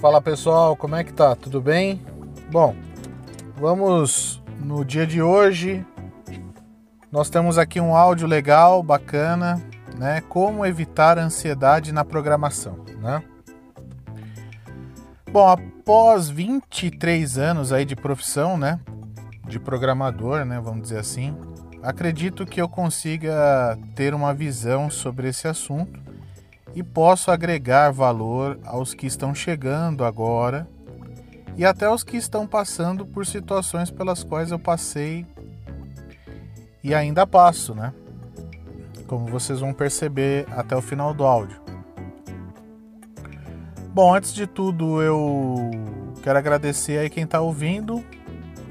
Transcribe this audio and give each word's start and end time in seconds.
Fala 0.00 0.22
pessoal, 0.22 0.76
como 0.76 0.94
é 0.94 1.02
que 1.02 1.12
tá? 1.12 1.34
Tudo 1.34 1.60
bem? 1.60 2.00
Bom, 2.52 2.72
vamos 3.56 4.40
no 4.60 4.84
dia 4.84 5.04
de 5.04 5.20
hoje. 5.20 5.84
Nós 7.10 7.28
temos 7.28 7.58
aqui 7.58 7.80
um 7.80 7.96
áudio 7.96 8.28
legal, 8.28 8.80
bacana, 8.80 9.60
né? 9.98 10.20
Como 10.28 10.64
evitar 10.64 11.18
ansiedade 11.18 11.90
na 11.90 12.04
programação, 12.04 12.84
né? 13.00 13.24
Bom, 15.32 15.48
após 15.48 16.30
23 16.30 17.36
anos 17.36 17.72
aí 17.72 17.84
de 17.84 17.96
profissão, 17.96 18.56
né? 18.56 18.78
De 19.48 19.58
programador, 19.58 20.44
né? 20.44 20.60
Vamos 20.62 20.82
dizer 20.82 21.00
assim, 21.00 21.36
acredito 21.82 22.46
que 22.46 22.62
eu 22.62 22.68
consiga 22.68 23.76
ter 23.96 24.14
uma 24.14 24.32
visão 24.32 24.88
sobre 24.88 25.26
esse 25.26 25.48
assunto 25.48 26.07
e 26.78 26.82
posso 26.84 27.32
agregar 27.32 27.90
valor 27.90 28.56
aos 28.64 28.94
que 28.94 29.04
estão 29.04 29.34
chegando 29.34 30.04
agora 30.04 30.64
e 31.56 31.64
até 31.64 31.86
aos 31.86 32.04
que 32.04 32.16
estão 32.16 32.46
passando 32.46 33.04
por 33.04 33.26
situações 33.26 33.90
pelas 33.90 34.22
quais 34.22 34.52
eu 34.52 34.60
passei 34.60 35.26
e 36.84 36.94
ainda 36.94 37.26
passo, 37.26 37.74
né? 37.74 37.92
Como 39.08 39.26
vocês 39.26 39.58
vão 39.58 39.72
perceber 39.72 40.46
até 40.52 40.76
o 40.76 40.80
final 40.80 41.12
do 41.12 41.24
áudio. 41.24 41.60
Bom, 43.92 44.14
antes 44.14 44.32
de 44.32 44.46
tudo, 44.46 45.02
eu 45.02 45.72
quero 46.22 46.38
agradecer 46.38 46.98
aí 46.98 47.10
quem 47.10 47.24
está 47.24 47.40
ouvindo 47.40 48.04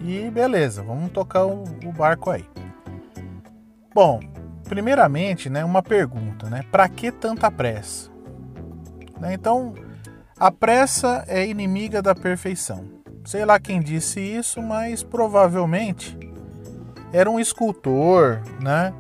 e 0.02 0.30
beleza, 0.30 0.82
vamos 0.82 1.12
tocar 1.12 1.46
o, 1.46 1.66
o 1.84 1.92
barco 1.92 2.30
aí. 2.30 2.46
Bom, 3.94 4.22
primeiramente, 4.68 5.50
né, 5.50 5.64
uma 5.64 5.82
pergunta, 5.82 6.50
né? 6.50 6.64
Para 6.72 6.88
que 6.88 7.12
tanta 7.12 7.50
pressa? 7.50 8.10
Né, 9.20 9.34
então, 9.34 9.74
a 10.38 10.52
pressa 10.52 11.24
é 11.28 11.48
inimiga 11.48 12.02
da 12.02 12.14
perfeição. 12.14 12.86
Sei 13.26 13.44
lá 13.44 13.60
quem 13.60 13.82
disse 13.82 14.20
isso, 14.20 14.62
mas 14.62 15.04
provavelmente 15.04 16.18
era 17.12 17.30
um 17.30 17.40
escultor, 17.40 18.42
né? 18.62 18.94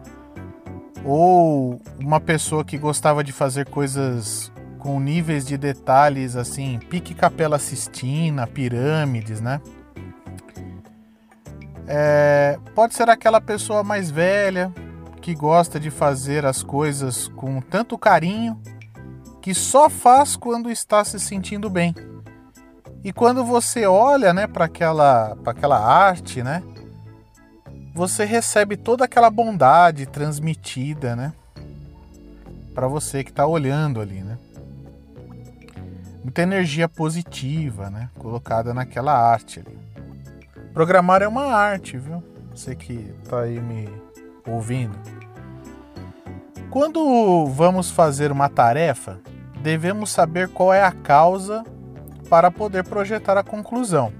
Ou 1.06 1.80
uma 2.00 2.20
pessoa 2.20 2.66
que 2.66 2.78
gostava 2.78 3.24
de 3.24 3.32
fazer 3.32 3.70
coisas 3.70 4.52
com 4.80 5.00
níveis 5.00 5.46
de 5.46 5.58
detalhes 5.58 6.36
assim, 6.36 6.80
pique 6.90 7.14
Capela 7.14 7.60
Sistina, 7.60 8.48
pirâmides, 8.48 9.40
né? 9.40 9.62
É, 11.88 12.60
pode 12.76 12.96
ser 12.96 13.10
aquela 13.10 13.40
pessoa 13.40 13.82
mais 13.82 14.12
velha 14.12 14.74
que 15.22 15.34
gosta 15.34 15.80
de 15.80 15.90
fazer 15.90 16.46
as 16.46 16.64
coisas 16.64 17.28
com 17.28 17.60
tanto 17.62 17.98
carinho 17.98 18.60
que 19.42 19.54
só 19.54 19.90
faz 19.90 20.36
quando 20.36 20.70
está 20.70 21.04
se 21.04 21.20
sentindo 21.20 21.70
bem. 21.70 21.94
E 23.04 23.14
quando 23.14 23.44
você 23.46 23.86
olha, 23.86 24.34
né, 24.34 24.48
para 24.48 24.66
aquela, 24.66 25.36
para 25.38 25.52
aquela 25.52 25.80
arte, 25.80 26.44
né, 26.44 26.62
você 27.94 28.26
recebe 28.26 28.76
toda 28.76 29.06
aquela 29.06 29.30
bondade 29.30 30.06
transmitida, 30.06 31.16
né, 31.16 31.34
para 32.76 32.88
você 32.88 33.24
que 33.24 33.30
está 33.30 33.46
olhando 33.46 34.02
ali, 34.02 34.22
né. 34.22 34.38
Muita 36.24 36.42
energia 36.42 36.90
positiva, 36.90 37.90
né, 37.90 38.10
colocada 38.20 38.74
naquela 38.74 39.14
arte 39.14 39.62
ali. 39.62 39.78
Programar 40.74 41.22
é 41.22 41.28
uma 41.28 41.46
arte, 41.46 41.98
viu? 41.98 42.22
Você 42.54 42.76
que 42.76 43.12
está 43.24 43.42
aí 43.42 43.60
me 43.60 43.90
ouvindo. 44.48 44.98
Quando 46.70 47.46
vamos 47.48 47.92
fazer 47.92 48.32
uma 48.32 48.50
tarefa, 48.50 49.20
devemos 49.62 50.12
saber 50.12 50.50
qual 50.50 50.74
é 50.74 50.84
a 50.84 50.92
causa 50.92 51.64
para 52.30 52.52
poder 52.52 52.84
projetar 52.84 53.38
a 53.38 53.44
conclusão 53.44 54.12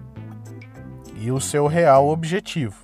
e 1.16 1.32
o 1.32 1.40
seu 1.40 1.68
real 1.68 2.08
objetivo. 2.08 2.84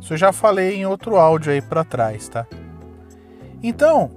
Isso 0.00 0.14
eu 0.14 0.16
já 0.16 0.32
falei 0.32 0.76
em 0.76 0.86
outro 0.86 1.16
áudio 1.16 1.52
aí 1.52 1.62
para 1.62 1.84
trás, 1.84 2.28
tá? 2.28 2.46
Então, 3.62 4.10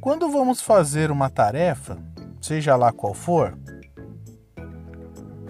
quando 0.00 0.30
vamos 0.30 0.62
fazer 0.62 1.10
uma 1.10 1.28
tarefa, 1.28 1.98
seja 2.40 2.74
lá 2.76 2.90
qual 2.90 3.12
for, 3.12 3.56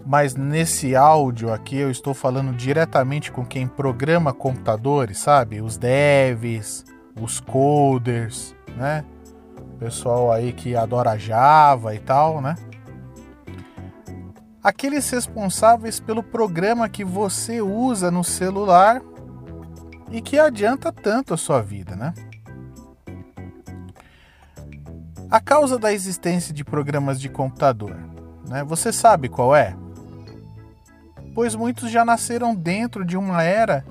mas 0.08 0.34
nesse 0.34 0.96
áudio 0.96 1.52
aqui 1.52 1.76
eu 1.76 1.90
estou 1.90 2.14
falando 2.14 2.56
diretamente 2.56 3.30
com 3.30 3.44
quem 3.44 3.68
programa 3.68 4.32
computadores, 4.32 5.18
sabe? 5.18 5.60
Os 5.60 5.76
devs, 5.76 6.82
os 7.20 7.40
coders, 7.40 8.56
né? 8.74 9.04
Pessoal 9.78 10.32
aí 10.32 10.54
que 10.54 10.74
adora 10.74 11.18
Java 11.18 11.94
e 11.94 11.98
tal, 11.98 12.40
né? 12.40 12.54
Aqueles 14.62 15.10
responsáveis 15.10 16.00
pelo 16.00 16.22
programa 16.22 16.88
que 16.88 17.04
você 17.04 17.60
usa 17.60 18.10
no 18.10 18.24
celular 18.24 19.02
e 20.10 20.22
que 20.22 20.38
adianta 20.38 20.90
tanto 20.90 21.34
a 21.34 21.36
sua 21.36 21.60
vida, 21.60 21.94
né? 21.94 22.14
A 25.30 25.38
causa 25.38 25.78
da 25.78 25.92
existência 25.92 26.54
de 26.54 26.64
programas 26.64 27.20
de 27.20 27.28
computador, 27.28 27.94
né? 28.48 28.64
Você 28.64 28.90
sabe 28.90 29.28
qual 29.28 29.54
é? 29.54 29.76
Pois 31.38 31.54
muitos 31.54 31.92
já 31.92 32.04
nasceram 32.04 32.52
dentro 32.52 33.04
de 33.04 33.16
uma 33.16 33.44
era 33.44 33.84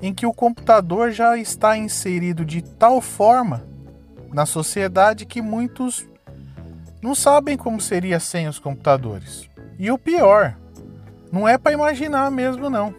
em 0.00 0.14
que 0.14 0.24
o 0.24 0.32
computador 0.32 1.10
já 1.10 1.36
está 1.36 1.76
inserido 1.76 2.46
de 2.46 2.62
tal 2.62 3.02
forma 3.02 3.62
na 4.32 4.46
sociedade 4.46 5.26
que 5.26 5.42
muitos 5.42 6.08
não 7.02 7.14
sabem 7.14 7.58
como 7.58 7.78
seria 7.78 8.18
sem 8.18 8.48
os 8.48 8.58
computadores. 8.58 9.50
E 9.78 9.90
o 9.90 9.98
pior, 9.98 10.56
não 11.30 11.46
é 11.46 11.58
para 11.58 11.74
imaginar 11.74 12.30
mesmo 12.30 12.70
não. 12.70 12.94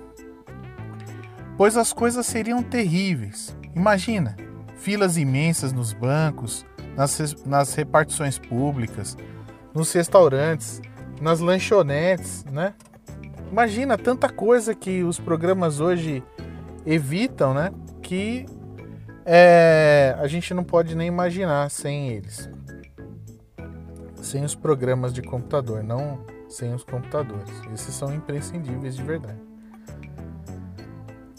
Pois 1.58 1.76
as 1.76 1.92
coisas 1.92 2.28
seriam 2.28 2.62
terríveis. 2.62 3.58
Imagina, 3.76 4.38
filas 4.78 5.18
imensas 5.18 5.74
nos 5.74 5.94
bancos, 5.94 6.64
nas, 6.96 7.44
nas 7.44 7.74
repartições 7.74 8.38
públicas, 8.38 9.18
nos 9.74 9.92
restaurantes, 9.92 10.80
nas 11.20 11.40
lanchonetes, 11.40 12.46
né? 12.52 12.76
Imagina 13.52 13.98
tanta 13.98 14.30
coisa 14.30 14.76
que 14.76 15.04
os 15.04 15.20
programas 15.20 15.80
hoje 15.80 16.24
evitam, 16.86 17.54
né? 17.54 17.72
Que 18.02 18.46
é, 19.26 20.16
a 20.20 20.28
gente 20.28 20.54
não 20.54 20.64
pode 20.64 20.96
nem 20.96 21.08
imaginar 21.08 21.70
sem 21.70 22.10
eles. 22.10 22.50
Sem 24.22 24.44
os 24.44 24.56
programas 24.56 25.14
de 25.14 25.22
computador, 25.22 25.84
não 25.84 26.20
sem 26.48 26.74
os 26.74 26.84
computadores. 26.84 27.50
Esses 27.74 27.94
são 27.94 28.14
imprescindíveis 28.14 28.96
de 28.96 29.04
verdade. 29.04 29.40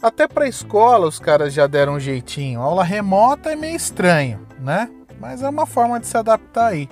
Até 0.01 0.27
para 0.27 0.47
escola 0.47 1.07
os 1.07 1.19
caras 1.19 1.53
já 1.53 1.67
deram 1.67 1.93
um 1.93 1.99
jeitinho. 1.99 2.59
aula 2.59 2.83
remota 2.83 3.51
é 3.51 3.55
meio 3.55 3.75
estranho, 3.75 4.47
né? 4.59 4.89
Mas 5.19 5.43
é 5.43 5.49
uma 5.49 5.67
forma 5.67 5.99
de 5.99 6.07
se 6.07 6.17
adaptar 6.17 6.67
aí. 6.67 6.89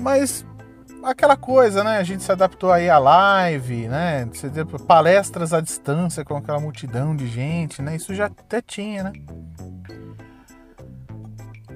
Mas 0.00 0.44
aquela 1.02 1.36
coisa, 1.36 1.82
né? 1.82 1.98
A 1.98 2.02
gente 2.02 2.22
se 2.22 2.32
adaptou 2.32 2.72
aí 2.72 2.88
à 2.88 2.98
live, 2.98 3.88
né? 3.88 4.28
Palestras 4.86 5.52
à 5.52 5.60
distância 5.60 6.24
com 6.24 6.36
aquela 6.36 6.60
multidão 6.60 7.14
de 7.14 7.26
gente, 7.26 7.82
né? 7.82 7.96
Isso 7.96 8.14
já 8.14 8.26
até 8.26 8.60
tinha, 8.60 9.04
né? 9.04 9.12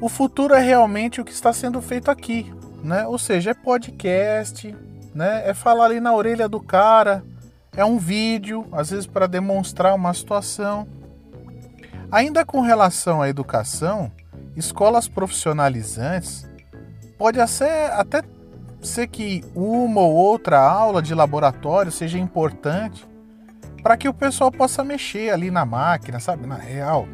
O 0.01 0.09
futuro 0.09 0.55
é 0.55 0.61
realmente 0.61 1.21
o 1.21 1.25
que 1.25 1.33
está 1.33 1.53
sendo 1.53 1.81
feito 1.81 2.11
aqui, 2.11 2.53
né? 2.83 3.07
Ou 3.07 3.19
seja, 3.19 3.53
é 3.53 3.55
podcast, 3.55 4.75
né? 5.15 5.49
É 5.49 5.55
falar 5.55 5.87
ali 5.87 6.01
na 6.01 6.13
orelha 6.13 6.49
do 6.49 6.61
cara, 6.61 7.25
é 7.77 7.85
um 7.85 7.99
vídeo, 7.99 8.67
às 8.73 8.91
vezes 8.91 9.07
para 9.07 9.27
demonstrar 9.27 9.95
uma 9.95 10.13
situação. 10.13 10.87
Ainda 12.11 12.45
com 12.45 12.61
relação 12.61 13.23
à 13.23 13.29
educação, 13.29 14.13
escolas 14.57 15.09
profissionalizantes 15.09 16.49
pode 17.19 17.41
até, 17.41 17.87
até 17.93 18.23
ser 18.85 19.09
que 19.09 19.45
uma 19.55 20.01
ou 20.01 20.13
outra 20.13 20.61
aula 20.61 21.01
de 21.01 21.15
laboratório 21.15 21.91
seja 21.91 22.19
importante 22.19 23.07
para 23.83 23.97
que 23.97 24.09
o 24.09 24.15
pessoal 24.15 24.51
possa 24.51 24.83
mexer 24.83 25.31
ali 25.31 25.51
na 25.51 25.65
máquina, 25.65 26.19
sabe? 26.19 26.47
Na 26.47 26.57
real. 26.57 27.07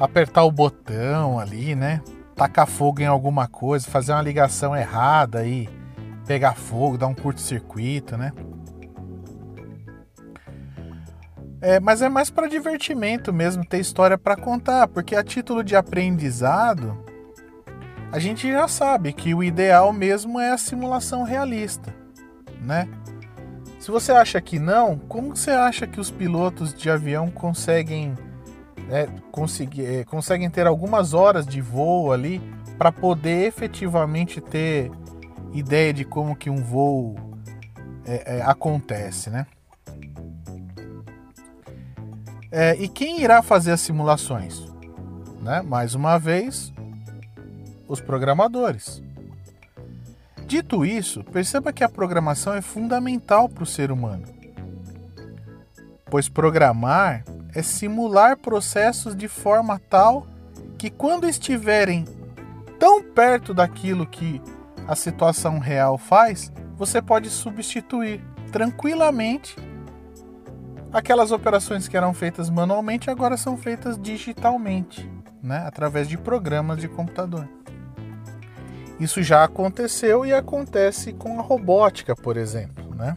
Apertar 0.00 0.44
o 0.44 0.50
botão 0.50 1.38
ali, 1.38 1.74
né? 1.74 2.00
Tacar 2.34 2.66
fogo 2.66 3.00
em 3.00 3.06
alguma 3.06 3.48
coisa, 3.48 3.88
fazer 3.88 4.12
uma 4.12 4.22
ligação 4.22 4.76
errada 4.76 5.40
aí, 5.40 5.68
pegar 6.26 6.54
fogo, 6.54 6.96
dar 6.96 7.08
um 7.08 7.14
curto-circuito, 7.14 8.16
né? 8.16 8.32
É, 11.60 11.80
mas 11.80 12.00
é 12.00 12.08
mais 12.08 12.30
para 12.30 12.46
divertimento 12.46 13.32
mesmo, 13.32 13.64
ter 13.64 13.80
história 13.80 14.16
para 14.16 14.36
contar, 14.36 14.86
porque 14.86 15.16
a 15.16 15.24
título 15.24 15.64
de 15.64 15.74
aprendizado 15.74 16.96
a 18.10 18.18
gente 18.18 18.50
já 18.50 18.66
sabe 18.66 19.12
que 19.12 19.34
o 19.34 19.42
ideal 19.42 19.92
mesmo 19.92 20.40
é 20.40 20.50
a 20.50 20.58
simulação 20.58 21.22
realista, 21.22 21.94
né? 22.62 22.88
Se 23.78 23.90
você 23.90 24.12
acha 24.12 24.40
que 24.40 24.58
não, 24.58 24.98
como 24.98 25.36
você 25.36 25.50
acha 25.50 25.86
que 25.86 26.00
os 26.00 26.10
pilotos 26.10 26.74
de 26.74 26.90
avião 26.90 27.30
conseguem, 27.30 28.14
é, 28.90 29.02
é, 29.02 30.04
conseguem 30.04 30.50
ter 30.50 30.66
algumas 30.66 31.14
horas 31.14 31.46
de 31.46 31.60
voo 31.60 32.12
ali 32.12 32.40
para 32.76 32.90
poder 32.90 33.46
efetivamente 33.46 34.40
ter 34.40 34.90
ideia 35.52 35.92
de 35.92 36.04
como 36.04 36.34
que 36.34 36.50
um 36.50 36.62
voo 36.62 37.14
é, 38.04 38.38
é, 38.38 38.42
acontece, 38.42 39.30
né? 39.30 39.46
É, 42.50 42.74
e 42.76 42.88
quem 42.88 43.20
irá 43.20 43.42
fazer 43.42 43.72
as 43.72 43.80
simulações? 43.80 44.66
Né? 45.40 45.60
Mais 45.62 45.94
uma 45.94 46.18
vez, 46.18 46.72
os 47.88 48.00
programadores. 48.00 49.02
Dito 50.46 50.84
isso, 50.84 51.24
perceba 51.24 51.72
que 51.72 51.82
a 51.82 51.88
programação 51.88 52.54
é 52.54 52.62
fundamental 52.62 53.48
para 53.48 53.64
o 53.64 53.66
ser 53.66 53.90
humano, 53.90 54.24
pois 56.06 56.28
programar 56.28 57.24
é 57.54 57.62
simular 57.62 58.36
processos 58.36 59.16
de 59.16 59.28
forma 59.28 59.80
tal 59.90 60.26
que, 60.78 60.90
quando 60.90 61.28
estiverem 61.28 62.04
tão 62.78 63.02
perto 63.02 63.52
daquilo 63.52 64.06
que 64.06 64.40
a 64.86 64.94
situação 64.94 65.58
real 65.58 65.98
faz, 65.98 66.52
você 66.76 67.02
pode 67.02 67.28
substituir 67.28 68.22
tranquilamente 68.52 69.56
aquelas 70.92 71.30
operações 71.30 71.88
que 71.88 71.96
eram 71.96 72.14
feitas 72.14 72.48
manualmente 72.48 73.10
agora 73.10 73.36
são 73.36 73.56
feitas 73.56 73.98
digitalmente, 74.00 75.10
né, 75.42 75.58
através 75.66 76.08
de 76.08 76.16
programas 76.16 76.78
de 76.78 76.88
computador. 76.88 77.46
Isso 78.98 79.22
já 79.22 79.44
aconteceu 79.44 80.26
e 80.26 80.32
acontece 80.32 81.12
com 81.12 81.38
a 81.38 81.42
robótica, 81.42 82.16
por 82.16 82.36
exemplo, 82.36 82.94
né? 82.94 83.16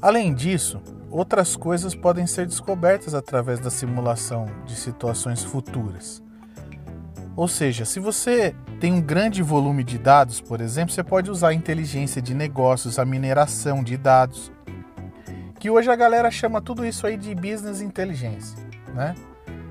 Além 0.00 0.32
disso, 0.32 0.80
outras 1.10 1.56
coisas 1.56 1.94
podem 1.94 2.26
ser 2.26 2.46
descobertas 2.46 3.14
através 3.14 3.60
da 3.60 3.68
simulação 3.68 4.46
de 4.64 4.74
situações 4.74 5.42
futuras. 5.42 6.22
Ou 7.36 7.46
seja, 7.46 7.84
se 7.84 8.00
você 8.00 8.54
tem 8.80 8.92
um 8.92 9.00
grande 9.00 9.42
volume 9.42 9.84
de 9.84 9.98
dados, 9.98 10.40
por 10.40 10.60
exemplo, 10.60 10.92
você 10.92 11.04
pode 11.04 11.30
usar 11.30 11.48
a 11.48 11.54
inteligência 11.54 12.22
de 12.22 12.34
negócios, 12.34 12.98
a 12.98 13.04
mineração 13.04 13.82
de 13.82 13.96
dados, 13.96 14.50
que 15.58 15.68
hoje 15.68 15.90
a 15.90 15.96
galera 15.96 16.30
chama 16.30 16.60
tudo 16.60 16.86
isso 16.86 17.06
aí 17.06 17.16
de 17.16 17.34
business 17.34 17.80
intelligence, 17.80 18.56
né? 18.94 19.14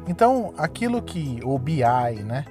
Então, 0.08 0.54
aquilo 0.58 1.02
que 1.02 1.40
o 1.44 1.58
BI, 1.58 1.82
né? 2.26 2.46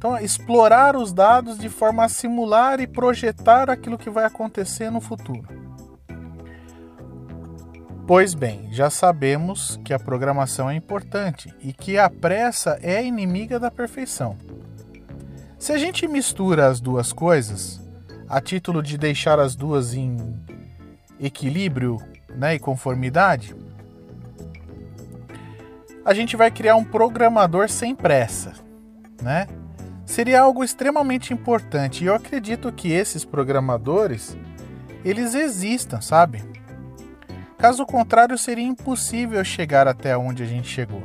Então, 0.00 0.16
explorar 0.16 0.96
os 0.96 1.12
dados 1.12 1.58
de 1.58 1.68
forma 1.68 2.02
a 2.02 2.08
simular 2.08 2.80
e 2.80 2.86
projetar 2.86 3.68
aquilo 3.68 3.98
que 3.98 4.08
vai 4.08 4.24
acontecer 4.24 4.88
no 4.88 4.98
futuro. 4.98 5.46
Pois 8.06 8.32
bem, 8.32 8.72
já 8.72 8.88
sabemos 8.88 9.78
que 9.84 9.92
a 9.92 9.98
programação 9.98 10.70
é 10.70 10.74
importante 10.74 11.54
e 11.60 11.74
que 11.74 11.98
a 11.98 12.08
pressa 12.08 12.78
é 12.80 13.04
inimiga 13.04 13.60
da 13.60 13.70
perfeição. 13.70 14.38
Se 15.58 15.70
a 15.70 15.76
gente 15.76 16.08
mistura 16.08 16.68
as 16.68 16.80
duas 16.80 17.12
coisas, 17.12 17.78
a 18.26 18.40
título 18.40 18.82
de 18.82 18.96
deixar 18.96 19.38
as 19.38 19.54
duas 19.54 19.92
em 19.92 20.16
equilíbrio 21.20 21.98
né, 22.34 22.54
e 22.54 22.58
conformidade, 22.58 23.54
a 26.02 26.14
gente 26.14 26.38
vai 26.38 26.50
criar 26.50 26.76
um 26.76 26.84
programador 26.84 27.68
sem 27.68 27.94
pressa, 27.94 28.54
né? 29.20 29.46
Seria 30.10 30.40
algo 30.40 30.64
extremamente 30.64 31.32
importante. 31.32 32.02
E 32.02 32.08
eu 32.08 32.14
acredito 32.14 32.72
que 32.72 32.92
esses 32.92 33.24
programadores, 33.24 34.36
eles 35.04 35.34
existam, 35.34 36.00
sabe? 36.00 36.42
Caso 37.56 37.86
contrário, 37.86 38.36
seria 38.36 38.64
impossível 38.64 39.42
chegar 39.44 39.86
até 39.86 40.16
onde 40.16 40.42
a 40.42 40.46
gente 40.46 40.66
chegou. 40.66 41.02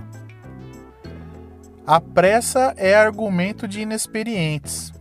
A 1.86 2.02
pressa 2.02 2.74
é 2.78 2.96
argumento 2.96 3.68
de 3.68 3.82
inexperientes. 3.82 4.92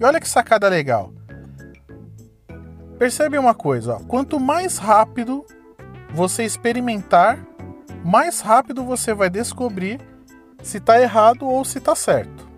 E 0.00 0.04
olha 0.04 0.18
que 0.18 0.28
sacada 0.28 0.68
legal. 0.68 1.12
Percebe 2.98 3.38
uma 3.38 3.54
coisa, 3.54 3.94
ó. 3.94 3.98
quanto 4.00 4.40
mais 4.40 4.76
rápido 4.76 5.46
você 6.12 6.42
experimentar, 6.42 7.38
mais 8.04 8.40
rápido 8.40 8.84
você 8.84 9.14
vai 9.14 9.30
descobrir 9.30 10.00
se 10.62 10.78
está 10.78 11.00
errado 11.00 11.46
ou 11.46 11.64
se 11.64 11.78
está 11.78 11.94
certo. 11.94 12.49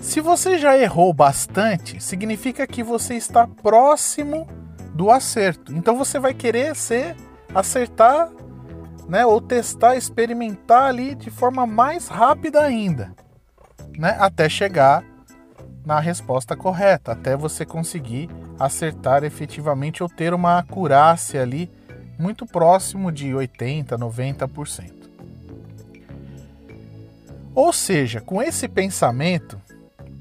Se 0.00 0.20
você 0.20 0.58
já 0.58 0.78
errou 0.78 1.12
bastante, 1.12 2.02
significa 2.02 2.66
que 2.66 2.82
você 2.82 3.14
está 3.14 3.46
próximo 3.46 4.48
do 4.94 5.10
acerto. 5.10 5.72
Então 5.74 5.96
você 5.96 6.18
vai 6.18 6.32
querer 6.32 6.74
ser 6.74 7.14
acertar, 7.54 8.30
né, 9.08 9.26
ou 9.26 9.40
testar, 9.40 9.96
experimentar 9.96 10.84
ali 10.84 11.14
de 11.14 11.30
forma 11.30 11.66
mais 11.66 12.08
rápida 12.08 12.62
ainda, 12.62 13.14
né, 13.96 14.16
até 14.18 14.48
chegar 14.48 15.04
na 15.84 16.00
resposta 16.00 16.56
correta, 16.56 17.12
até 17.12 17.36
você 17.36 17.66
conseguir 17.66 18.30
acertar 18.58 19.22
efetivamente 19.24 20.02
ou 20.02 20.08
ter 20.08 20.32
uma 20.32 20.58
acurácia 20.58 21.42
ali 21.42 21.70
muito 22.18 22.46
próximo 22.46 23.10
de 23.12 23.34
80, 23.34 23.98
90%. 23.98 24.92
Ou 27.54 27.72
seja, 27.72 28.20
com 28.20 28.40
esse 28.40 28.68
pensamento, 28.68 29.60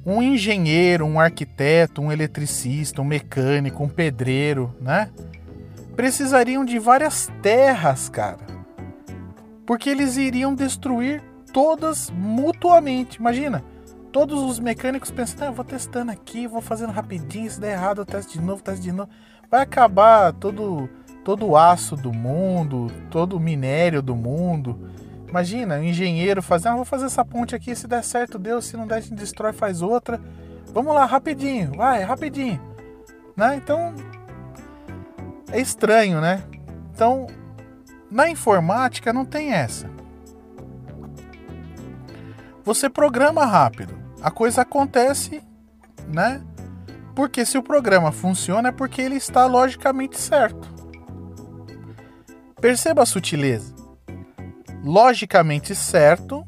um 0.10 0.22
engenheiro, 0.22 1.06
um 1.06 1.20
arquiteto, 1.20 2.02
um 2.02 2.12
eletricista, 2.12 3.02
um 3.02 3.06
mecânico, 3.06 3.84
um 3.84 3.90
pedreiro, 3.90 4.76
né? 4.82 5.10
Precisariam 5.96 6.66
de 6.66 6.80
várias 6.80 7.32
terras, 7.42 8.10
cara. 8.10 8.40
Porque 9.66 9.90
eles 9.90 10.18
iriam 10.18 10.56
destruir 10.56 11.22
todas 11.54 12.10
mutuamente. 12.10 13.18
Imagina, 13.20 13.64
todos 14.12 14.42
os 14.42 14.60
mecânicos 14.60 15.12
pensando, 15.12 15.44
ah, 15.44 15.52
vou 15.52 15.66
testando 15.66 16.12
aqui, 16.12 16.48
vou 16.48 16.62
fazendo 16.62 16.92
rapidinho, 16.92 17.50
se 17.50 17.60
der 17.60 17.74
errado 17.74 18.02
eu 18.02 18.06
testo 18.06 18.34
de 18.34 18.42
novo, 18.42 18.64
testo 18.64 18.82
de 18.82 18.92
novo. 18.92 19.10
Vai 19.52 19.62
acabar 19.62 20.34
todo, 20.34 20.90
todo 21.24 21.46
o 21.46 21.58
aço 21.58 21.96
do 21.96 22.12
mundo, 22.12 22.92
todo 23.12 23.38
o 23.38 23.40
minério 23.40 24.02
do 24.02 24.16
mundo 24.16 24.90
Imagina, 25.30 25.76
um 25.76 25.84
engenheiro 25.84 26.42
fazer, 26.42 26.70
ah, 26.70 26.76
vou 26.76 26.84
fazer 26.84 27.06
essa 27.06 27.24
ponte 27.24 27.56
aqui, 27.56 27.76
se 27.76 27.88
der 27.88 28.04
certo, 28.04 28.40
deu, 28.40 28.60
se 28.62 28.76
não 28.76 28.88
der, 28.88 28.96
a 28.96 29.00
gente 29.00 29.14
destrói, 29.14 29.54
faz 29.54 29.82
outra. 29.82 30.20
Vamos 30.74 30.94
lá, 30.94 31.06
rapidinho, 31.06 31.72
vai, 31.76 32.04
rapidinho. 32.04 32.60
Né? 33.38 33.56
Então, 33.56 33.94
é 35.52 35.62
estranho, 35.62 36.20
né? 36.20 36.44
Então, 36.94 37.28
na 38.10 38.28
informática 38.28 39.14
não 39.14 39.24
tem 39.24 39.54
essa. 39.54 39.88
Você 42.64 42.90
programa 42.90 43.46
rápido, 43.46 43.94
a 44.24 44.32
coisa 44.32 44.62
acontece, 44.62 45.44
né? 46.08 46.42
Porque 47.16 47.46
se 47.46 47.58
o 47.58 47.64
programa 47.64 48.12
funciona 48.12 48.70
é 48.70 48.72
porque 48.72 49.02
ele 49.02 49.16
está 49.16 49.46
logicamente 49.46 50.20
certo. 50.20 50.74
Perceba 52.60 53.04
a 53.04 53.06
sutileza 53.06 53.79
logicamente 54.84 55.76
certo 55.76 56.46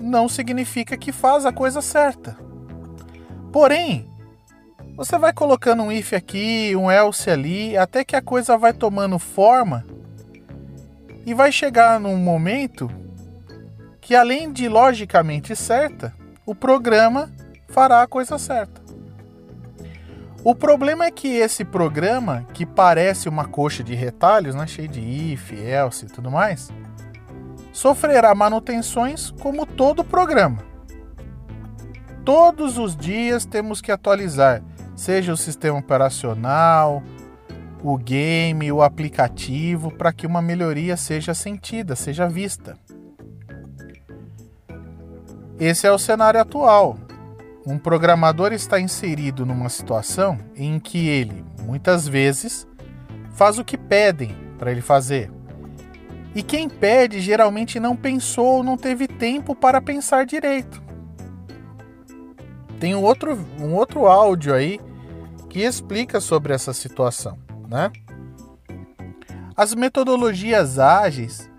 não 0.00 0.28
significa 0.28 0.96
que 0.96 1.12
faz 1.12 1.44
a 1.44 1.52
coisa 1.52 1.82
certa. 1.82 2.36
Porém, 3.52 4.08
você 4.96 5.18
vai 5.18 5.32
colocando 5.32 5.82
um 5.82 5.92
if 5.92 6.12
aqui, 6.12 6.74
um 6.76 6.90
else 6.90 7.30
ali, 7.30 7.76
até 7.76 8.04
que 8.04 8.16
a 8.16 8.22
coisa 8.22 8.56
vai 8.56 8.72
tomando 8.72 9.18
forma 9.18 9.84
e 11.24 11.34
vai 11.34 11.52
chegar 11.52 12.00
num 12.00 12.16
momento 12.16 12.90
que 14.00 14.14
além 14.14 14.52
de 14.52 14.68
logicamente 14.68 15.54
certa, 15.54 16.12
o 16.44 16.54
programa 16.54 17.30
fará 17.68 18.02
a 18.02 18.06
coisa 18.06 18.38
certa. 18.38 18.80
O 20.42 20.54
problema 20.54 21.04
é 21.04 21.10
que 21.10 21.28
esse 21.28 21.64
programa, 21.64 22.46
que 22.54 22.64
parece 22.64 23.28
uma 23.28 23.46
coxa 23.46 23.84
de 23.84 23.94
retalhos, 23.94 24.54
né, 24.54 24.66
cheio 24.66 24.88
de 24.88 25.00
if, 25.00 25.52
else 25.52 26.06
e 26.06 26.08
tudo 26.08 26.30
mais, 26.30 26.72
sofrerá 27.72 28.34
manutenções 28.34 29.30
como 29.30 29.64
todo 29.66 30.04
programa. 30.04 30.58
Todos 32.24 32.78
os 32.78 32.96
dias 32.96 33.44
temos 33.44 33.80
que 33.80 33.90
atualizar, 33.90 34.62
seja 34.94 35.32
o 35.32 35.36
sistema 35.36 35.78
operacional, 35.78 37.02
o 37.82 37.96
game, 37.96 38.70
o 38.70 38.82
aplicativo, 38.82 39.90
para 39.90 40.12
que 40.12 40.26
uma 40.26 40.42
melhoria 40.42 40.96
seja 40.96 41.32
sentida, 41.32 41.96
seja 41.96 42.28
vista. 42.28 42.76
Esse 45.58 45.86
é 45.86 45.92
o 45.92 45.98
cenário 45.98 46.40
atual. 46.40 46.96
Um 47.66 47.78
programador 47.78 48.52
está 48.52 48.80
inserido 48.80 49.44
numa 49.44 49.68
situação 49.68 50.38
em 50.56 50.78
que 50.78 51.08
ele, 51.08 51.44
muitas 51.62 52.08
vezes, 52.08 52.66
faz 53.32 53.58
o 53.58 53.64
que 53.64 53.76
pedem 53.76 54.34
para 54.58 54.70
ele 54.70 54.80
fazer. 54.80 55.30
E 56.34 56.42
quem 56.42 56.68
pede 56.68 57.20
geralmente 57.20 57.80
não 57.80 57.96
pensou 57.96 58.58
ou 58.58 58.62
não 58.62 58.76
teve 58.76 59.08
tempo 59.08 59.54
para 59.54 59.80
pensar 59.80 60.24
direito. 60.24 60.80
Tem 62.78 62.94
um 62.94 63.02
outro, 63.02 63.38
um 63.58 63.74
outro 63.74 64.06
áudio 64.06 64.54
aí 64.54 64.80
que 65.48 65.60
explica 65.60 66.20
sobre 66.20 66.54
essa 66.54 66.72
situação, 66.72 67.38
né? 67.68 67.90
As 69.56 69.74
metodologias 69.74 70.78
ágeis 70.78 71.50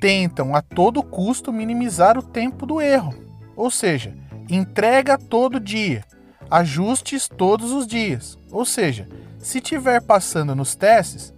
tentam 0.00 0.56
a 0.56 0.62
todo 0.62 1.02
custo 1.02 1.52
minimizar 1.52 2.18
o 2.18 2.22
tempo 2.22 2.66
do 2.66 2.80
erro, 2.80 3.14
ou 3.54 3.70
seja, 3.70 4.16
entrega 4.50 5.16
todo 5.16 5.60
dia, 5.60 6.04
ajustes 6.50 7.28
todos 7.28 7.70
os 7.70 7.86
dias, 7.86 8.36
ou 8.50 8.64
seja, 8.64 9.08
se 9.38 9.60
tiver 9.60 10.02
passando 10.02 10.56
nos 10.56 10.74
testes, 10.74 11.32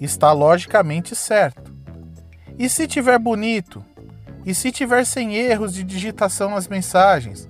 está 0.00 0.32
logicamente 0.32 1.14
certo. 1.14 1.74
E 2.58 2.68
se 2.68 2.86
tiver 2.86 3.18
bonito? 3.18 3.84
E 4.44 4.54
se 4.54 4.72
tiver 4.72 5.04
sem 5.04 5.34
erros 5.36 5.74
de 5.74 5.84
digitação 5.84 6.50
nas 6.50 6.68
mensagens? 6.68 7.48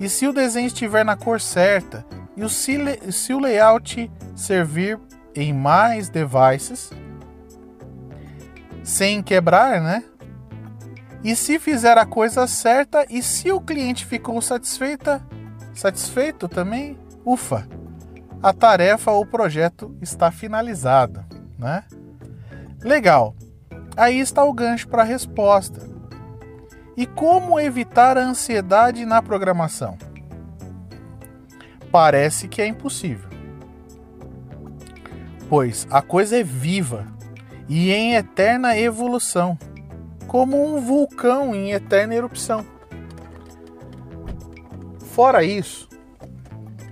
E 0.00 0.08
se 0.08 0.26
o 0.26 0.32
desenho 0.32 0.66
estiver 0.66 1.04
na 1.04 1.16
cor 1.16 1.40
certa? 1.40 2.04
E 2.36 3.12
se 3.12 3.34
o 3.34 3.38
layout 3.38 4.10
servir 4.34 4.98
em 5.34 5.52
mais 5.52 6.08
devices? 6.08 6.90
Sem 8.82 9.22
quebrar, 9.22 9.80
né? 9.80 10.02
E 11.22 11.36
se 11.36 11.58
fizer 11.60 11.96
a 11.98 12.04
coisa 12.04 12.46
certa 12.48 13.06
e 13.08 13.22
se 13.22 13.52
o 13.52 13.60
cliente 13.60 14.04
ficou 14.04 14.42
satisfeita, 14.42 15.24
satisfeito 15.72 16.48
também, 16.48 16.98
ufa, 17.24 17.68
a 18.42 18.52
tarefa 18.52 19.12
ou 19.12 19.24
projeto 19.24 19.96
está 20.00 20.32
finalizado, 20.32 21.24
né? 21.62 21.84
Legal. 22.82 23.34
Aí 23.96 24.18
está 24.18 24.44
o 24.44 24.52
gancho 24.52 24.88
para 24.88 25.02
a 25.02 25.06
resposta. 25.06 25.80
E 26.96 27.06
como 27.06 27.58
evitar 27.58 28.18
a 28.18 28.24
ansiedade 28.24 29.06
na 29.06 29.22
programação? 29.22 29.96
Parece 31.90 32.48
que 32.48 32.60
é 32.60 32.66
impossível. 32.66 33.30
Pois 35.48 35.86
a 35.90 36.02
coisa 36.02 36.38
é 36.38 36.42
viva 36.42 37.06
e 37.68 37.92
em 37.92 38.14
eterna 38.14 38.76
evolução, 38.76 39.58
como 40.26 40.62
um 40.62 40.80
vulcão 40.80 41.54
em 41.54 41.72
eterna 41.72 42.14
erupção. 42.14 42.66
Fora 45.12 45.44
isso, 45.44 45.88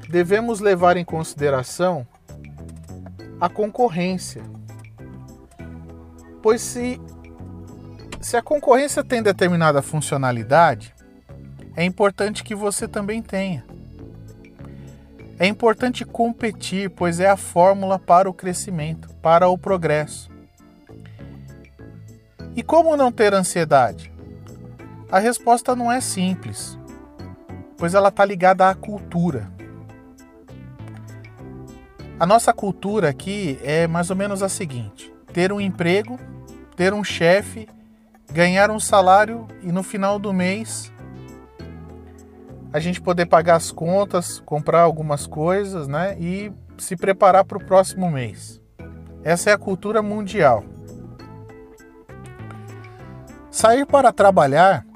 devemos 0.09 0.61
levar 0.61 0.97
em 0.97 1.05
consideração 1.05 2.07
a 3.41 3.49
concorrência. 3.49 4.43
Pois 6.43 6.61
se, 6.61 7.01
se 8.21 8.37
a 8.37 8.43
concorrência 8.43 9.05
tem 9.05 9.23
determinada 9.23 9.83
funcionalidade, 9.83 10.95
é 11.77 11.85
importante 11.85 12.43
que 12.43 12.55
você 12.55 12.89
também 12.89 13.23
tenha. 13.23 13.65
É 15.39 15.47
importante 15.47 16.05
competir, 16.05 16.91
pois 16.91 17.19
é 17.19 17.29
a 17.29 17.37
fórmula 17.37 17.99
para 17.99 18.29
o 18.29 18.35
crescimento, 18.35 19.09
para 19.23 19.49
o 19.49 19.57
progresso. 19.57 20.31
E 22.55 22.63
como 22.63 22.97
não 22.97 23.11
ter 23.11 23.33
ansiedade? 23.33 24.13
A 25.11 25.19
resposta 25.19 25.75
não 25.75 25.91
é 25.91 26.01
simples, 26.01 26.79
pois 27.79 27.95
ela 27.95 28.09
está 28.09 28.25
ligada 28.25 28.69
à 28.69 28.75
cultura. 28.75 29.51
A 32.19 32.27
nossa 32.27 32.53
cultura 32.53 33.09
aqui 33.09 33.59
é 33.63 33.87
mais 33.87 34.11
ou 34.11 34.17
menos 34.17 34.43
a 34.43 34.49
seguinte: 34.49 35.11
ter 35.33 35.53
um 35.53 35.61
emprego, 35.61 36.19
ter 36.77 36.93
um 36.93 37.05
chefe, 37.05 37.69
ganhar 38.33 38.71
um 38.71 38.81
salário 38.81 39.47
e 39.63 39.73
no 39.73 39.83
final 39.83 40.19
do 40.19 40.33
mês 40.33 40.93
a 42.73 42.79
gente 42.79 43.01
poder 43.01 43.27
pagar 43.27 43.57
as 43.57 43.73
contas, 43.73 44.41
comprar 44.41 44.83
algumas 44.83 45.27
coisas, 45.27 45.89
né? 45.89 46.17
E 46.21 46.53
se 46.79 46.97
preparar 46.97 47.45
para 47.45 47.59
o 47.59 47.65
próximo 47.65 48.11
mês. 48.11 48.61
Essa 49.25 49.51
é 49.51 49.53
a 49.53 49.59
cultura 49.59 50.01
mundial. 50.01 50.65
Sair 53.51 53.85
para 53.85 54.13
trabalhar 54.13 54.87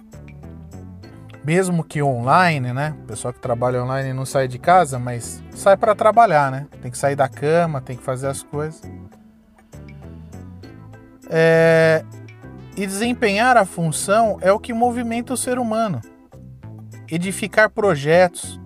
mesmo 1.44 1.84
que 1.84 2.02
online, 2.02 2.72
né? 2.72 2.96
O 3.02 3.06
pessoal 3.06 3.34
que 3.34 3.40
trabalha 3.40 3.82
online 3.82 4.14
não 4.14 4.24
sai 4.24 4.48
de 4.48 4.58
casa, 4.58 4.98
mas 4.98 5.42
sai 5.50 5.76
para 5.76 5.94
trabalhar, 5.94 6.50
né? 6.50 6.66
Tem 6.80 6.90
que 6.90 6.96
sair 6.96 7.14
da 7.14 7.28
cama, 7.28 7.82
tem 7.82 7.96
que 7.96 8.02
fazer 8.02 8.28
as 8.28 8.42
coisas. 8.42 8.80
É... 11.30 12.04
E 12.76 12.86
desempenhar 12.86 13.56
a 13.56 13.64
função 13.64 14.38
é 14.40 14.52
o 14.52 14.58
que 14.58 14.72
movimenta 14.72 15.32
o 15.32 15.36
ser 15.36 15.58
humano. 15.58 16.00
Edificar 17.08 17.70
projetos, 17.70 18.60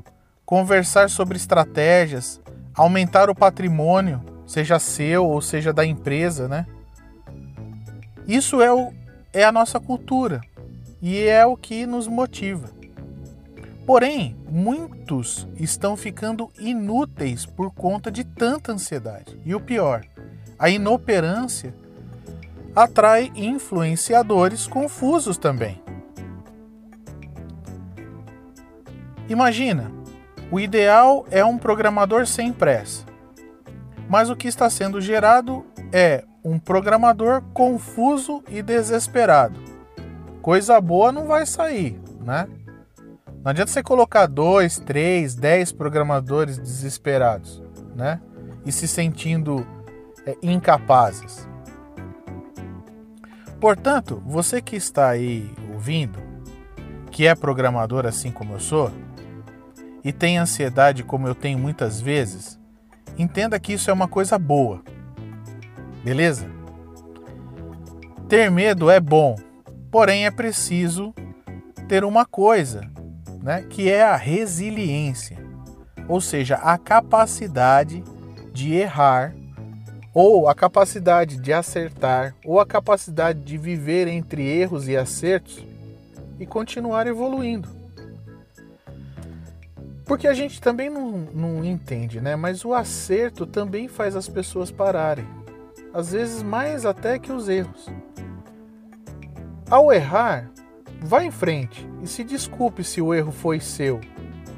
conversar 0.46 1.10
sobre 1.10 1.36
estratégias, 1.36 2.40
aumentar 2.74 3.28
o 3.28 3.34
patrimônio, 3.34 4.22
seja 4.46 4.78
seu 4.78 5.26
ou 5.26 5.42
seja 5.42 5.72
da 5.74 5.84
empresa, 5.84 6.48
né? 6.48 6.66
Isso 8.26 8.62
é, 8.62 8.72
o, 8.72 8.92
é 9.32 9.44
a 9.44 9.52
nossa 9.52 9.78
cultura 9.78 10.40
e 11.02 11.22
é 11.24 11.44
o 11.44 11.56
que 11.56 11.84
nos 11.84 12.06
motiva. 12.06 12.70
Porém, 13.86 14.36
muitos 14.50 15.48
estão 15.56 15.96
ficando 15.96 16.50
inúteis 16.58 17.46
por 17.46 17.70
conta 17.70 18.10
de 18.10 18.24
tanta 18.24 18.72
ansiedade. 18.72 19.40
E 19.44 19.54
o 19.54 19.60
pior, 19.60 20.04
a 20.58 20.68
inoperância 20.68 21.74
atrai 22.82 23.32
influenciadores 23.34 24.66
confusos 24.66 25.36
também. 25.36 25.82
Imagina, 29.28 29.90
o 30.50 30.58
ideal 30.58 31.26
é 31.30 31.44
um 31.44 31.58
programador 31.58 32.26
sem 32.26 32.52
pressa, 32.52 33.04
mas 34.08 34.30
o 34.30 34.36
que 34.36 34.48
está 34.48 34.70
sendo 34.70 35.00
gerado 35.00 35.66
é 35.92 36.24
um 36.44 36.58
programador 36.58 37.42
confuso 37.52 38.42
e 38.48 38.62
desesperado 38.62 39.68
coisa 40.48 40.80
boa 40.80 41.12
não 41.12 41.26
vai 41.26 41.44
sair, 41.44 42.00
né? 42.24 42.48
Não 43.44 43.50
adianta 43.50 43.70
você 43.70 43.82
colocar 43.82 44.24
dois, 44.24 44.78
três, 44.78 45.34
dez 45.34 45.70
programadores 45.70 46.56
desesperados, 46.56 47.62
né? 47.94 48.18
E 48.64 48.72
se 48.72 48.88
sentindo 48.88 49.66
é, 50.24 50.34
incapazes. 50.42 51.46
Portanto, 53.60 54.22
você 54.24 54.60
que 54.60 54.76
está 54.76 55.08
aí 55.08 55.50
ouvindo, 55.72 56.18
que 57.10 57.26
é 57.26 57.34
programador 57.34 58.06
assim 58.06 58.30
como 58.30 58.54
eu 58.54 58.60
sou, 58.60 58.90
e 60.04 60.12
tem 60.12 60.38
ansiedade 60.38 61.02
como 61.02 61.26
eu 61.26 61.34
tenho 61.34 61.58
muitas 61.58 62.00
vezes, 62.00 62.58
entenda 63.18 63.58
que 63.58 63.72
isso 63.72 63.90
é 63.90 63.92
uma 63.92 64.08
coisa 64.08 64.38
boa. 64.38 64.82
Beleza? 66.04 66.48
Ter 68.28 68.50
medo 68.50 68.90
é 68.90 69.00
bom, 69.00 69.36
Porém, 69.90 70.26
é 70.26 70.30
preciso 70.30 71.14
ter 71.88 72.04
uma 72.04 72.26
coisa, 72.26 72.82
né, 73.42 73.62
que 73.62 73.90
é 73.90 74.02
a 74.02 74.16
resiliência, 74.16 75.38
ou 76.06 76.20
seja, 76.20 76.56
a 76.56 76.76
capacidade 76.76 78.04
de 78.52 78.74
errar, 78.74 79.34
ou 80.20 80.48
a 80.48 80.54
capacidade 80.54 81.36
de 81.36 81.52
acertar, 81.52 82.34
ou 82.44 82.58
a 82.58 82.66
capacidade 82.66 83.38
de 83.38 83.56
viver 83.56 84.08
entre 84.08 84.42
erros 84.44 84.88
e 84.88 84.96
acertos 84.96 85.64
e 86.40 86.44
continuar 86.44 87.06
evoluindo. 87.06 87.68
Porque 90.04 90.26
a 90.26 90.34
gente 90.34 90.60
também 90.60 90.90
não, 90.90 91.12
não 91.32 91.64
entende, 91.64 92.20
né? 92.20 92.34
Mas 92.34 92.64
o 92.64 92.74
acerto 92.74 93.46
também 93.46 93.86
faz 93.86 94.16
as 94.16 94.28
pessoas 94.28 94.72
pararem. 94.72 95.24
Às 95.94 96.10
vezes 96.10 96.42
mais 96.42 96.84
até 96.84 97.16
que 97.16 97.30
os 97.30 97.48
erros. 97.48 97.86
Ao 99.70 99.92
errar, 99.92 100.50
vá 101.00 101.22
em 101.22 101.30
frente 101.30 101.88
e 102.02 102.08
se 102.08 102.24
desculpe 102.24 102.82
se 102.82 103.00
o 103.00 103.14
erro 103.14 103.30
foi 103.30 103.60
seu. 103.60 104.00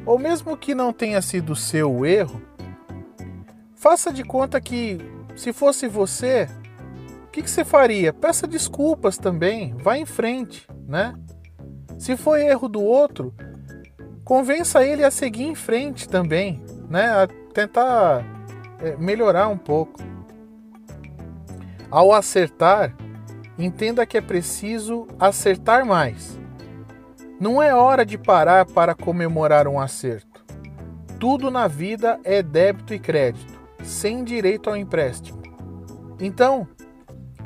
Ou 0.06 0.18
mesmo 0.18 0.56
que 0.56 0.74
não 0.74 0.90
tenha 0.90 1.20
sido 1.20 1.54
seu 1.54 1.94
o 1.94 2.06
erro, 2.06 2.40
faça 3.74 4.10
de 4.10 4.24
conta 4.24 4.58
que 4.58 5.19
se 5.40 5.54
fosse 5.54 5.88
você, 5.88 6.46
o 7.24 7.28
que, 7.28 7.42
que, 7.42 7.50
você 7.50 7.64
faria? 7.64 8.12
Peça 8.12 8.46
desculpas 8.46 9.16
também, 9.16 9.74
vá 9.78 9.96
em 9.96 10.04
frente, 10.04 10.68
né? 10.86 11.14
Se 11.98 12.16
foi 12.16 12.44
erro 12.44 12.68
do 12.68 12.82
outro, 12.82 13.34
convença 14.22 14.84
ele 14.84 15.02
a 15.02 15.10
seguir 15.10 15.44
em 15.44 15.54
frente 15.54 16.06
também, 16.06 16.62
né? 16.90 17.06
A 17.06 17.26
tentar 17.54 18.22
é, 18.80 18.96
melhorar 18.96 19.48
um 19.48 19.56
pouco. 19.56 19.98
Ao 21.90 22.12
acertar, 22.12 22.94
entenda 23.58 24.04
que 24.04 24.18
é 24.18 24.20
preciso 24.20 25.08
acertar 25.18 25.86
mais. 25.86 26.38
Não 27.40 27.62
é 27.62 27.74
hora 27.74 28.04
de 28.04 28.18
parar 28.18 28.66
para 28.66 28.94
comemorar 28.94 29.66
um 29.66 29.80
acerto. 29.80 30.44
Tudo 31.18 31.50
na 31.50 31.66
vida 31.66 32.20
é 32.24 32.42
débito 32.42 32.92
e 32.92 32.98
crédito, 32.98 33.49
sem 33.82 34.24
direito 34.24 34.70
ao 34.70 34.76
empréstimo. 34.76 35.42
Então, 36.20 36.66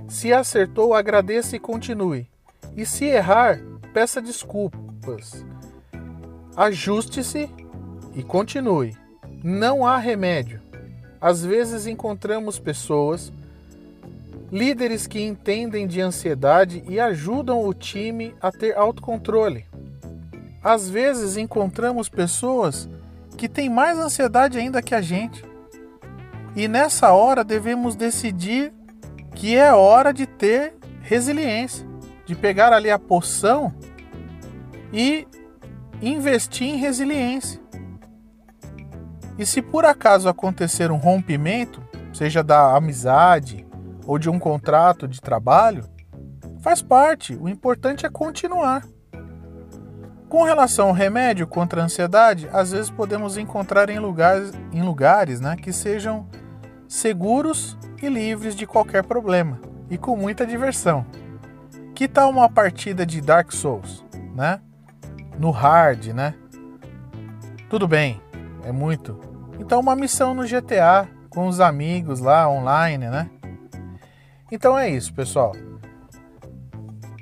se 0.08 0.32
acertou, 0.32 0.94
agradeça 0.94 1.56
e 1.56 1.58
continue. 1.58 2.28
E 2.76 2.84
se 2.84 3.04
errar, 3.04 3.60
peça 3.92 4.20
desculpas. 4.20 5.44
Ajuste-se 6.56 7.48
e 8.14 8.22
continue. 8.22 8.96
Não 9.42 9.86
há 9.86 9.98
remédio. 9.98 10.60
Às 11.20 11.44
vezes 11.44 11.86
encontramos 11.86 12.58
pessoas 12.58 13.32
líderes 14.52 15.06
que 15.06 15.20
entendem 15.20 15.86
de 15.86 16.00
ansiedade 16.00 16.84
e 16.88 17.00
ajudam 17.00 17.66
o 17.66 17.74
time 17.74 18.34
a 18.40 18.52
ter 18.52 18.76
autocontrole. 18.76 19.64
Às 20.62 20.88
vezes 20.88 21.36
encontramos 21.36 22.08
pessoas 22.08 22.88
que 23.36 23.48
têm 23.48 23.68
mais 23.68 23.98
ansiedade 23.98 24.58
ainda 24.58 24.80
que 24.80 24.94
a 24.94 25.00
gente. 25.00 25.44
E 26.56 26.68
nessa 26.68 27.12
hora 27.12 27.42
devemos 27.42 27.96
decidir 27.96 28.72
que 29.34 29.56
é 29.56 29.72
hora 29.72 30.12
de 30.12 30.26
ter 30.26 30.74
resiliência, 31.00 31.86
de 32.24 32.34
pegar 32.34 32.72
ali 32.72 32.90
a 32.90 32.98
poção 32.98 33.74
e 34.92 35.26
investir 36.00 36.68
em 36.68 36.76
resiliência. 36.76 37.60
E 39.36 39.44
se 39.44 39.60
por 39.60 39.84
acaso 39.84 40.28
acontecer 40.28 40.92
um 40.92 40.96
rompimento, 40.96 41.82
seja 42.12 42.42
da 42.42 42.76
amizade 42.76 43.66
ou 44.06 44.18
de 44.18 44.30
um 44.30 44.38
contrato 44.38 45.08
de 45.08 45.20
trabalho, 45.20 45.84
faz 46.60 46.80
parte, 46.80 47.34
o 47.34 47.48
importante 47.48 48.06
é 48.06 48.08
continuar. 48.08 48.84
Com 50.28 50.44
relação 50.44 50.88
ao 50.88 50.94
remédio 50.94 51.46
contra 51.46 51.80
a 51.80 51.84
ansiedade, 51.84 52.48
às 52.52 52.70
vezes 52.70 52.90
podemos 52.90 53.36
encontrar 53.36 53.90
em 53.90 53.98
lugares, 53.98 54.52
em 54.72 54.82
lugares 54.82 55.40
né, 55.40 55.56
que 55.56 55.72
sejam 55.72 56.28
seguros 56.88 57.76
e 58.02 58.08
livres 58.08 58.54
de 58.54 58.66
qualquer 58.66 59.04
problema 59.04 59.60
e 59.90 59.98
com 59.98 60.16
muita 60.16 60.46
diversão. 60.46 61.04
Que 61.94 62.08
tal 62.08 62.30
uma 62.30 62.48
partida 62.48 63.06
de 63.06 63.20
Dark 63.20 63.52
Souls, 63.52 64.04
né? 64.34 64.60
No 65.38 65.50
hard, 65.50 66.06
né? 66.08 66.34
Tudo 67.68 67.86
bem, 67.86 68.20
é 68.64 68.72
muito. 68.72 69.20
Então 69.58 69.80
uma 69.80 69.96
missão 69.96 70.34
no 70.34 70.44
GTA 70.44 71.08
com 71.30 71.46
os 71.46 71.60
amigos 71.60 72.20
lá 72.20 72.48
online, 72.48 73.08
né? 73.08 73.30
Então 74.50 74.78
é 74.78 74.88
isso, 74.88 75.12
pessoal. 75.12 75.52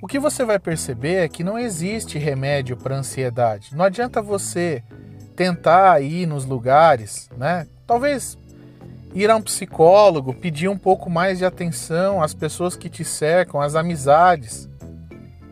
O 0.02 0.06
que 0.06 0.18
você 0.18 0.44
vai 0.44 0.58
perceber 0.58 1.24
é 1.24 1.28
que 1.28 1.44
não 1.44 1.58
existe 1.58 2.18
remédio 2.18 2.76
para 2.76 2.96
ansiedade. 2.96 3.74
Não 3.76 3.84
adianta 3.84 4.20
você 4.20 4.82
tentar 5.36 6.02
ir 6.02 6.26
nos 6.26 6.44
lugares, 6.44 7.30
né? 7.36 7.66
Talvez 7.86 8.36
ir 9.14 9.30
a 9.30 9.36
um 9.36 9.42
psicólogo, 9.42 10.34
pedir 10.34 10.68
um 10.68 10.78
pouco 10.78 11.10
mais 11.10 11.38
de 11.38 11.44
atenção 11.44 12.22
às 12.22 12.34
pessoas 12.34 12.76
que 12.76 12.88
te 12.88 13.04
cercam, 13.04 13.60
às 13.60 13.74
amizades, 13.74 14.68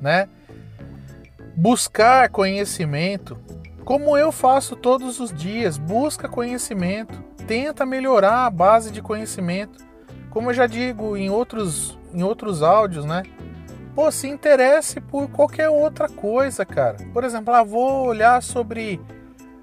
né? 0.00 0.28
Buscar 1.56 2.28
conhecimento, 2.30 3.36
como 3.84 4.16
eu 4.16 4.30
faço 4.30 4.76
todos 4.76 5.20
os 5.20 5.32
dias, 5.32 5.76
busca 5.76 6.28
conhecimento, 6.28 7.22
tenta 7.46 7.84
melhorar 7.84 8.46
a 8.46 8.50
base 8.50 8.90
de 8.90 9.02
conhecimento. 9.02 9.84
Como 10.30 10.50
eu 10.50 10.54
já 10.54 10.66
digo 10.66 11.16
em 11.16 11.28
outros 11.28 11.98
em 12.12 12.22
outros 12.22 12.62
áudios, 12.62 13.04
né? 13.04 13.22
Pô, 13.94 14.10
se 14.10 14.28
interesse 14.28 15.00
por 15.00 15.28
qualquer 15.28 15.68
outra 15.68 16.08
coisa, 16.08 16.64
cara. 16.64 16.96
Por 17.12 17.24
exemplo, 17.24 17.52
ah, 17.52 17.62
vou 17.62 18.06
olhar 18.06 18.42
sobre 18.42 19.00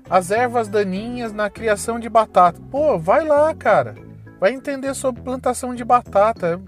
as 0.10 0.32
ervas 0.32 0.68
daninhas 0.68 1.34
na 1.34 1.50
criação 1.50 2.00
de 2.00 2.10
batata. 2.10 2.60
Pô, 2.72 2.98
vai 2.98 3.26
lá, 3.26 3.54
cara. 3.54 3.96
Vai 4.40 4.54
entender 4.54 4.94
sobre 4.94 5.22
plantação 5.22 5.76
de 5.76 5.84
batata. 5.84 6.62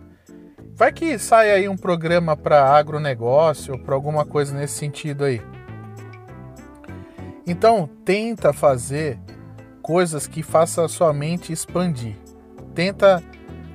Vai 0.75 0.91
que 0.91 1.17
sai 1.19 1.51
aí 1.51 1.69
um 1.69 1.77
programa 1.77 2.36
para 2.36 2.74
agronegócio 2.74 3.74
ou 3.74 3.79
para 3.79 3.96
alguma 3.96 4.25
coisa 4.25 4.53
nesse 4.55 4.75
sentido 4.75 5.24
aí. 5.24 5.41
Então, 7.46 7.89
tenta 8.05 8.53
fazer 8.53 9.19
coisas 9.81 10.27
que 10.27 10.43
façam 10.43 10.86
a 10.86 10.89
sua 10.89 11.12
mente 11.12 11.51
expandir. 11.51 12.15
Tenta 12.75 13.24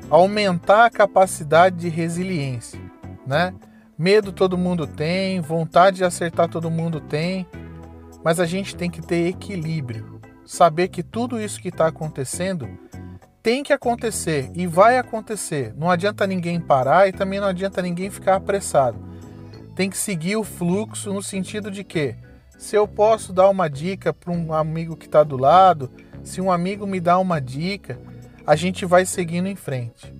aumentar 0.08 0.86
a 0.86 0.90
capacidade 0.90 1.76
de 1.76 1.88
resiliência, 1.88 2.80
né? 3.26 3.54
Medo 3.96 4.32
todo 4.32 4.58
mundo 4.58 4.86
tem, 4.86 5.40
vontade 5.40 5.98
de 5.98 6.04
acertar 6.04 6.48
todo 6.48 6.70
mundo 6.70 7.00
tem, 7.00 7.46
mas 8.24 8.40
a 8.40 8.46
gente 8.46 8.74
tem 8.74 8.90
que 8.90 9.02
ter 9.02 9.28
equilíbrio. 9.28 10.20
Saber 10.46 10.88
que 10.88 11.02
tudo 11.02 11.40
isso 11.40 11.60
que 11.60 11.68
está 11.68 11.86
acontecendo 11.86 12.68
tem 13.42 13.62
que 13.62 13.74
acontecer 13.74 14.50
e 14.54 14.66
vai 14.66 14.96
acontecer. 14.96 15.74
Não 15.76 15.90
adianta 15.90 16.26
ninguém 16.26 16.58
parar 16.58 17.06
e 17.06 17.12
também 17.12 17.38
não 17.38 17.48
adianta 17.48 17.82
ninguém 17.82 18.08
ficar 18.08 18.36
apressado. 18.36 18.98
Tem 19.76 19.90
que 19.90 19.98
seguir 19.98 20.36
o 20.36 20.44
fluxo 20.44 21.12
no 21.12 21.22
sentido 21.22 21.70
de 21.70 21.84
que, 21.84 22.16
se 22.56 22.74
eu 22.74 22.88
posso 22.88 23.32
dar 23.32 23.50
uma 23.50 23.68
dica 23.68 24.14
para 24.14 24.32
um 24.32 24.54
amigo 24.54 24.96
que 24.96 25.06
está 25.06 25.22
do 25.22 25.36
lado, 25.36 25.90
se 26.22 26.40
um 26.40 26.50
amigo 26.50 26.86
me 26.86 27.00
dá 27.00 27.18
uma 27.18 27.38
dica, 27.38 27.98
a 28.46 28.56
gente 28.56 28.86
vai 28.86 29.04
seguindo 29.04 29.48
em 29.48 29.56
frente, 29.56 30.14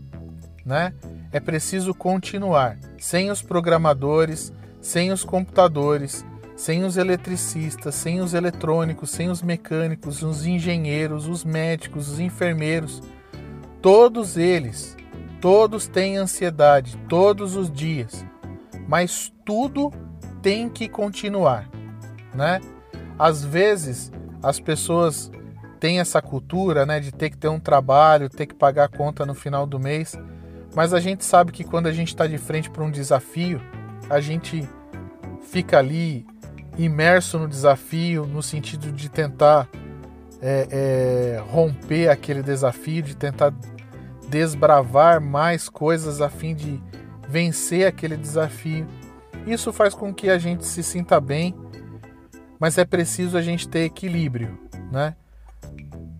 né? 0.64 0.92
É 1.32 1.40
preciso 1.40 1.94
continuar, 1.94 2.78
sem 2.98 3.30
os 3.30 3.40
programadores, 3.40 4.52
sem 4.80 5.10
os 5.12 5.24
computadores, 5.24 6.24
sem 6.56 6.84
os 6.84 6.96
eletricistas, 6.96 7.94
sem 7.94 8.20
os 8.20 8.34
eletrônicos, 8.34 9.10
sem 9.10 9.28
os 9.28 9.42
mecânicos, 9.42 10.22
os 10.22 10.46
engenheiros, 10.46 11.26
os 11.26 11.44
médicos, 11.44 12.08
os 12.08 12.20
enfermeiros, 12.20 13.02
todos 13.82 14.36
eles, 14.36 14.96
todos 15.40 15.86
têm 15.86 16.16
ansiedade 16.16 16.96
todos 17.08 17.56
os 17.56 17.70
dias, 17.70 18.24
mas 18.88 19.32
tudo 19.44 19.92
tem 20.40 20.68
que 20.68 20.88
continuar, 20.88 21.68
né? 22.34 22.60
Às 23.18 23.44
vezes 23.44 24.12
as 24.42 24.60
pessoas 24.60 25.30
têm 25.80 26.00
essa 26.00 26.22
cultura, 26.22 26.86
né, 26.86 27.00
de 27.00 27.12
ter 27.12 27.30
que 27.30 27.36
ter 27.36 27.48
um 27.48 27.60
trabalho, 27.60 28.30
ter 28.30 28.46
que 28.46 28.54
pagar 28.54 28.84
a 28.84 28.88
conta 28.88 29.26
no 29.26 29.34
final 29.34 29.66
do 29.66 29.78
mês, 29.78 30.16
mas 30.74 30.94
a 30.94 31.00
gente 31.00 31.24
sabe 31.24 31.52
que 31.52 31.62
quando 31.62 31.86
a 31.86 31.92
gente 31.92 32.08
está 32.08 32.26
de 32.26 32.38
frente 32.38 32.70
para 32.70 32.84
um 32.84 32.90
desafio, 32.90 33.60
a 34.08 34.20
gente 34.20 34.68
fica 35.42 35.78
ali 35.78 36.26
imerso 36.78 37.38
no 37.38 37.48
desafio, 37.48 38.26
no 38.26 38.42
sentido 38.42 38.90
de 38.90 39.08
tentar 39.08 39.68
é, 40.40 40.68
é, 40.70 41.42
romper 41.50 42.08
aquele 42.08 42.42
desafio, 42.42 43.02
de 43.02 43.16
tentar 43.16 43.52
desbravar 44.28 45.20
mais 45.20 45.68
coisas 45.68 46.20
a 46.20 46.28
fim 46.28 46.54
de 46.54 46.82
vencer 47.28 47.86
aquele 47.86 48.16
desafio. 48.16 48.86
Isso 49.46 49.72
faz 49.72 49.94
com 49.94 50.12
que 50.12 50.30
a 50.30 50.38
gente 50.38 50.64
se 50.66 50.82
sinta 50.82 51.20
bem, 51.20 51.54
mas 52.58 52.78
é 52.78 52.84
preciso 52.84 53.36
a 53.36 53.42
gente 53.42 53.68
ter 53.68 53.84
equilíbrio, 53.84 54.58
né? 54.90 55.14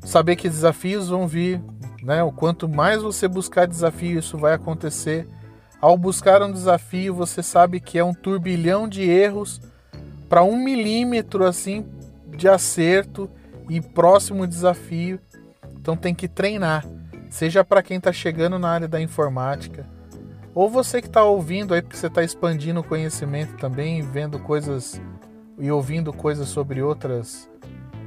Saber 0.05 0.37
que 0.37 0.49
desafios 0.49 1.09
vão 1.09 1.27
vir, 1.27 1.63
né? 2.03 2.23
O 2.23 2.31
quanto 2.31 2.69
mais 2.69 3.03
você 3.03 3.27
buscar 3.27 3.67
desafio, 3.67 4.19
isso 4.19 4.37
vai 4.37 4.55
acontecer. 4.55 5.27
Ao 5.81 5.97
buscar 5.97 6.43
um 6.43 6.53
desafio, 6.53 7.15
você 7.15 7.43
sabe 7.43 7.81
que 7.81 7.99
é 7.99 8.05
um 8.05 8.15
turbilhão 8.15 8.89
de 8.89 9.03
erros 9.03 9.61
para 10.35 10.43
um 10.43 10.57
milímetro 10.57 11.47
assim 11.47 11.87
de 12.27 12.49
acerto 12.49 13.31
e 13.71 13.81
próximo 13.81 14.49
desafio. 14.49 15.21
Então 15.77 15.97
tem 15.97 16.13
que 16.13 16.27
treinar, 16.27 16.85
seja 17.31 17.63
para 17.63 17.85
quem 17.85 17.99
está 17.99 18.13
chegando 18.13 18.59
na 18.59 18.69
área 18.69 18.89
da 18.89 19.01
informática, 19.01 19.89
ou 20.53 20.69
você 20.69 21.01
que 21.01 21.07
está 21.07 21.23
ouvindo 21.23 21.73
aí 21.73 21.81
porque 21.81 21.97
você 21.97 22.09
está 22.09 22.25
expandindo 22.25 22.81
o 22.81 22.83
conhecimento 22.83 23.55
também, 23.59 24.03
vendo 24.03 24.41
coisas 24.41 25.01
e 25.57 25.71
ouvindo 25.71 26.13
coisas 26.13 26.49
sobre 26.49 26.83
outras 26.83 27.49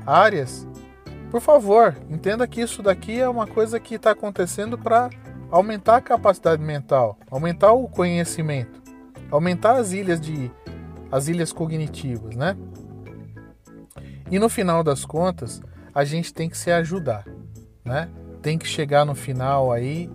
áreas. 0.06 0.68
Por 1.32 1.40
favor, 1.40 1.96
entenda 2.10 2.46
que 2.46 2.60
isso 2.60 2.84
daqui 2.84 3.22
é 3.22 3.30
uma 3.30 3.48
coisa 3.48 3.80
que 3.80 3.96
está 3.96 4.12
acontecendo 4.12 4.78
para 4.78 5.10
aumentar 5.50 5.96
a 5.96 6.02
capacidade 6.02 6.62
mental, 6.62 7.18
aumentar 7.32 7.72
o 7.72 7.88
conhecimento, 7.88 8.82
aumentar 9.32 9.78
as 9.78 9.94
ilhas 9.94 10.20
de 10.20 10.52
as 11.12 11.28
ilhas 11.28 11.52
cognitivas, 11.52 12.36
né? 12.36 12.56
E 14.30 14.39
no 14.39 14.50
final 14.50 14.84
das 14.84 15.06
contas, 15.06 15.62
a 15.93 16.04
gente 16.04 16.34
tem 16.34 16.50
que 16.50 16.58
se 16.58 16.72
ajudar, 16.72 17.26
né? 17.84 18.10
Tem 18.41 18.58
que 18.58 18.67
chegar 18.67 19.06
no 19.06 19.15
final 19.15 19.72
aí, 19.72 20.10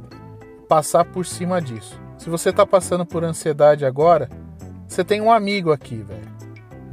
passar 0.68 1.04
por 1.04 1.26
cima 1.26 1.60
disso. 1.60 2.00
Se 2.18 2.30
você 2.30 2.50
está 2.50 2.64
passando 2.64 3.04
por 3.04 3.24
ansiedade 3.24 3.84
agora, 3.84 4.28
você 4.86 5.02
tem 5.02 5.20
um 5.20 5.32
amigo 5.32 5.72
aqui, 5.72 5.96
velho, 5.96 6.28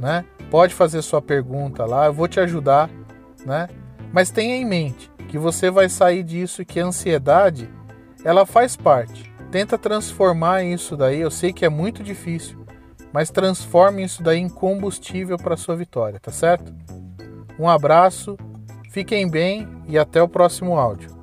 né? 0.00 0.24
Pode 0.50 0.74
fazer 0.74 1.02
sua 1.02 1.22
pergunta 1.22 1.84
lá, 1.84 2.06
eu 2.06 2.12
vou 2.12 2.26
te 2.26 2.40
ajudar, 2.40 2.90
né? 3.44 3.68
Mas 4.12 4.30
tenha 4.30 4.56
em 4.56 4.64
mente 4.64 5.10
que 5.28 5.38
você 5.38 5.70
vai 5.70 5.88
sair 5.88 6.24
disso 6.24 6.62
e 6.62 6.64
que 6.64 6.80
a 6.80 6.86
ansiedade, 6.86 7.70
ela 8.24 8.44
faz 8.44 8.76
parte. 8.76 9.32
Tenta 9.52 9.78
transformar 9.78 10.64
isso 10.64 10.96
daí, 10.96 11.20
eu 11.20 11.30
sei 11.30 11.52
que 11.52 11.64
é 11.64 11.68
muito 11.68 12.02
difícil, 12.02 12.59
mas 13.12 13.30
transforme 13.30 14.04
isso 14.04 14.22
daí 14.22 14.38
em 14.38 14.48
combustível 14.48 15.36
para 15.36 15.56
sua 15.56 15.76
vitória, 15.76 16.18
tá 16.20 16.30
certo? 16.30 16.74
Um 17.58 17.68
abraço, 17.68 18.38
fiquem 18.90 19.28
bem 19.28 19.68
e 19.86 19.98
até 19.98 20.22
o 20.22 20.28
próximo 20.28 20.78
áudio. 20.78 21.19